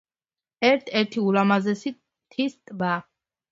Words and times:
ერთ-ერთი 0.69 1.23
ულამაზესი 1.27 1.93
მთის 1.99 2.59
ტბა. 2.65 2.93